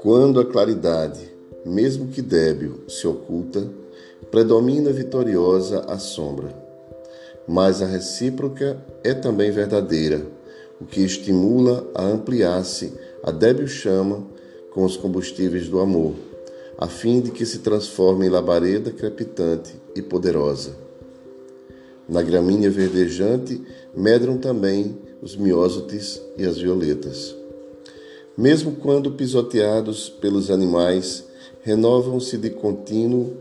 Quando 0.00 0.40
a 0.40 0.44
claridade, 0.44 1.20
mesmo 1.66 2.08
que 2.08 2.22
débil, 2.22 2.80
se 2.88 3.06
oculta, 3.06 3.68
predomina 4.30 4.90
vitoriosa 4.90 5.80
a 5.80 5.98
sombra. 5.98 6.48
Mas 7.46 7.82
a 7.82 7.86
recíproca 7.86 8.82
é 9.04 9.12
também 9.12 9.50
verdadeira, 9.50 10.26
o 10.80 10.86
que 10.86 11.00
estimula 11.00 11.86
a 11.94 12.04
ampliar-se 12.04 12.92
a 13.22 13.30
débil 13.30 13.66
chama 13.66 14.26
com 14.72 14.84
os 14.84 14.96
combustíveis 14.96 15.68
do 15.68 15.80
amor, 15.80 16.14
a 16.78 16.86
fim 16.86 17.20
de 17.20 17.30
que 17.30 17.44
se 17.44 17.58
transforme 17.58 18.26
em 18.26 18.30
labareda 18.30 18.90
crepitante 18.92 19.74
e 19.94 20.00
poderosa. 20.00 20.87
Na 22.08 22.22
gramínea 22.22 22.70
verdejante 22.70 23.60
medram 23.94 24.38
também 24.38 24.96
os 25.22 25.36
miósotes 25.36 26.20
e 26.36 26.46
as 26.46 26.58
violetas. 26.58 27.34
Mesmo 28.36 28.72
quando 28.76 29.12
pisoteados 29.12 30.08
pelos 30.08 30.50
animais, 30.50 31.24
renovam-se 31.62 32.38
de 32.38 32.50
contínuo, 32.50 33.36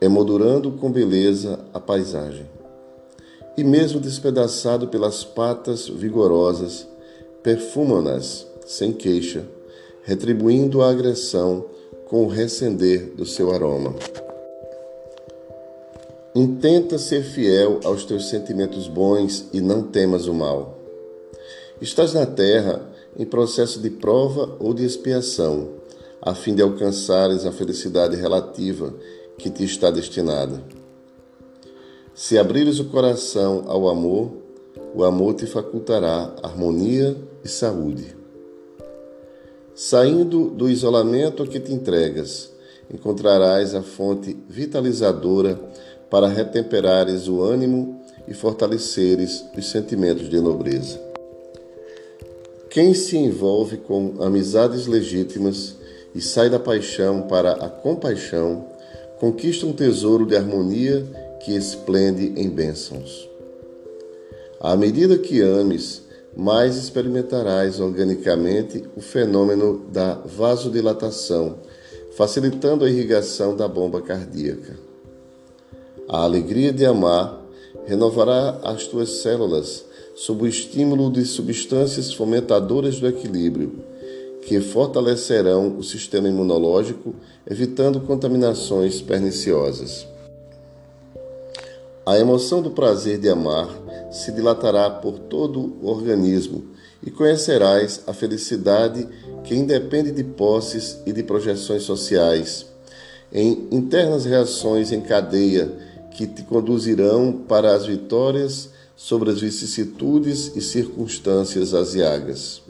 emoldurando 0.00 0.70
com 0.72 0.92
beleza 0.92 1.58
a 1.72 1.80
paisagem. 1.80 2.46
E 3.56 3.64
mesmo 3.64 3.98
despedaçado 3.98 4.88
pelas 4.88 5.24
patas 5.24 5.88
vigorosas, 5.88 6.86
perfumam-nas 7.42 8.46
sem 8.66 8.92
queixa, 8.92 9.44
retribuindo 10.02 10.82
a 10.82 10.90
agressão 10.90 11.64
com 12.06 12.24
o 12.24 12.28
recender 12.28 13.12
do 13.16 13.24
seu 13.24 13.52
aroma. 13.52 13.94
Intenta 16.36 16.98
ser 16.98 17.22
fiel 17.22 17.78
aos 17.84 18.04
teus 18.04 18.28
sentimentos 18.28 18.88
bons 18.88 19.46
e 19.52 19.60
não 19.60 19.84
temas 19.84 20.26
o 20.26 20.34
mal. 20.34 20.76
Estás 21.80 22.12
na 22.12 22.26
terra 22.26 22.84
em 23.16 23.24
processo 23.24 23.78
de 23.78 23.88
prova 23.88 24.56
ou 24.58 24.74
de 24.74 24.84
expiação, 24.84 25.68
a 26.20 26.34
fim 26.34 26.52
de 26.52 26.60
alcançares 26.60 27.46
a 27.46 27.52
felicidade 27.52 28.16
relativa 28.16 28.92
que 29.38 29.48
te 29.48 29.62
está 29.62 29.92
destinada. 29.92 30.60
Se 32.12 32.36
abrires 32.36 32.80
o 32.80 32.86
coração 32.86 33.66
ao 33.68 33.88
amor, 33.88 34.32
o 34.92 35.04
amor 35.04 35.34
te 35.34 35.46
facultará 35.46 36.34
harmonia 36.42 37.16
e 37.44 37.48
saúde. 37.48 38.16
Saindo 39.72 40.50
do 40.50 40.68
isolamento 40.68 41.44
a 41.44 41.46
que 41.46 41.60
te 41.60 41.72
entregas, 41.72 42.50
encontrarás 42.92 43.72
a 43.72 43.82
fonte 43.82 44.36
vitalizadora 44.48 45.60
para 46.14 46.28
retemperares 46.28 47.26
o 47.26 47.42
ânimo 47.42 48.00
e 48.28 48.32
fortaleceres 48.32 49.44
os 49.58 49.68
sentimentos 49.68 50.28
de 50.28 50.38
nobreza. 50.38 50.96
Quem 52.70 52.94
se 52.94 53.16
envolve 53.16 53.78
com 53.78 54.22
amizades 54.22 54.86
legítimas 54.86 55.74
e 56.14 56.20
sai 56.20 56.48
da 56.48 56.60
paixão 56.60 57.22
para 57.22 57.54
a 57.54 57.68
compaixão, 57.68 58.64
conquista 59.18 59.66
um 59.66 59.72
tesouro 59.72 60.24
de 60.24 60.36
harmonia 60.36 61.04
que 61.44 61.50
esplende 61.50 62.32
em 62.36 62.48
bênçãos. 62.48 63.28
À 64.60 64.76
medida 64.76 65.18
que 65.18 65.40
ames, 65.40 66.02
mais 66.36 66.76
experimentarás 66.76 67.80
organicamente 67.80 68.84
o 68.96 69.00
fenômeno 69.00 69.84
da 69.92 70.14
vasodilatação, 70.14 71.56
facilitando 72.16 72.84
a 72.84 72.88
irrigação 72.88 73.56
da 73.56 73.66
bomba 73.66 74.00
cardíaca. 74.00 74.93
A 76.08 76.18
alegria 76.22 76.72
de 76.72 76.84
amar 76.84 77.40
renovará 77.86 78.60
as 78.62 78.86
tuas 78.86 79.22
células 79.22 79.84
sob 80.14 80.44
o 80.44 80.46
estímulo 80.46 81.10
de 81.10 81.24
substâncias 81.24 82.12
fomentadoras 82.12 83.00
do 83.00 83.08
equilíbrio, 83.08 83.82
que 84.42 84.60
fortalecerão 84.60 85.78
o 85.78 85.82
sistema 85.82 86.28
imunológico, 86.28 87.14
evitando 87.48 88.00
contaminações 88.00 89.00
perniciosas. 89.00 90.06
A 92.04 92.18
emoção 92.18 92.60
do 92.60 92.70
prazer 92.70 93.18
de 93.18 93.30
amar 93.30 93.68
se 94.12 94.30
dilatará 94.30 94.90
por 94.90 95.18
todo 95.18 95.74
o 95.80 95.88
organismo 95.88 96.66
e 97.02 97.10
conhecerás 97.10 98.02
a 98.06 98.12
felicidade 98.12 99.08
que 99.42 99.54
independe 99.54 100.12
de 100.12 100.22
posses 100.22 100.98
e 101.06 101.12
de 101.12 101.22
projeções 101.22 101.82
sociais, 101.82 102.66
em 103.32 103.68
internas 103.70 104.26
reações 104.26 104.92
em 104.92 105.00
cadeia 105.00 105.72
que 106.14 106.26
te 106.26 106.42
conduzirão 106.42 107.32
para 107.32 107.74
as 107.74 107.86
vitórias 107.86 108.70
sobre 108.96 109.30
as 109.30 109.40
vicissitudes 109.40 110.52
e 110.54 110.60
circunstâncias 110.60 111.74
aziagas. 111.74 112.62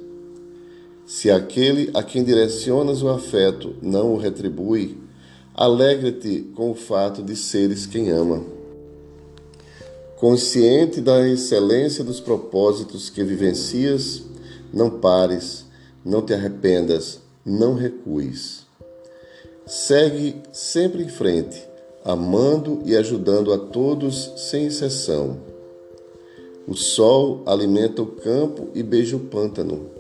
Se 1.07 1.31
aquele 1.31 1.91
a 1.93 2.03
quem 2.03 2.25
direcionas 2.25 3.03
o 3.03 3.09
afeto 3.09 3.77
não 3.83 4.15
o 4.15 4.17
retribui, 4.17 4.97
alegre-te 5.55 6.51
com 6.55 6.71
o 6.71 6.75
fato 6.75 7.23
de 7.23 7.37
seres 7.37 7.87
quem 7.87 8.11
ama. 8.11 8.43
Consciente 10.17 11.03
da 11.03 11.29
excelência 11.29 12.03
dos 12.03 12.21
propósitos 12.21 13.11
que 13.11 13.23
vivencias, 13.23 14.23
não 14.73 14.89
pares, 14.89 15.67
não 16.03 16.23
te 16.23 16.33
arrependas, 16.33 17.21
não 17.45 17.75
recues. 17.75 18.65
Segue 19.67 20.37
sempre 20.53 21.03
em 21.03 21.09
frente, 21.09 21.63
amando 22.05 22.81
e 22.85 22.97
ajudando 22.97 23.53
a 23.53 23.59
todos 23.59 24.33
sem 24.37 24.67
exceção 24.67 25.55
o 26.67 26.75
sol 26.75 27.43
alimenta 27.45 28.01
o 28.01 28.07
campo 28.07 28.69
e 28.75 28.83
beija 28.83 29.17
o 29.17 29.21
pântano. 29.21 29.91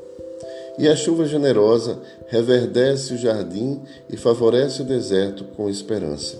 E 0.78 0.88
a 0.88 0.96
chuva 0.96 1.26
generosa 1.26 2.00
reverdece 2.26 3.14
o 3.14 3.18
jardim 3.18 3.80
e 4.10 4.16
favorece 4.16 4.82
o 4.82 4.84
deserto 4.84 5.44
com 5.56 5.68
esperança. 5.68 6.38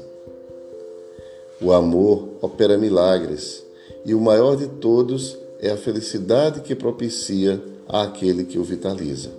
O 1.60 1.72
amor 1.72 2.28
opera 2.40 2.78
milagres, 2.78 3.64
e 4.04 4.14
o 4.14 4.20
maior 4.20 4.56
de 4.56 4.66
todos 4.66 5.36
é 5.60 5.70
a 5.70 5.76
felicidade 5.76 6.62
que 6.62 6.74
propicia 6.74 7.62
àquele 7.86 8.44
que 8.44 8.58
o 8.58 8.64
vitaliza. 8.64 9.30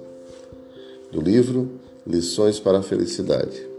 Do 1.12 1.20
livro 1.20 1.72
Lições 2.06 2.60
para 2.60 2.80
a 2.80 2.84
Felicidade. 2.84 3.75